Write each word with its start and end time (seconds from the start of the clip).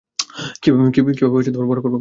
কিভাবে 0.61 0.89
বড় 1.61 1.79
করবো? 1.79 1.87